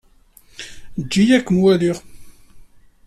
Ejj-iyi 0.99 1.33
ad 1.37 1.43
kem-waliɣ. 1.45 1.97